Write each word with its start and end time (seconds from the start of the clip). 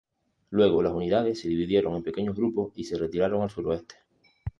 Luego, 0.49 0.81
las 0.81 0.93
unidades 0.93 1.39
se 1.39 1.47
dividieron 1.47 1.93
en 1.95 2.01
pequeños 2.01 2.35
grupos 2.35 2.71
y 2.75 2.85
se 2.85 2.97
retiraron 2.97 3.43
al 3.43 3.51
suroeste. 3.51 3.97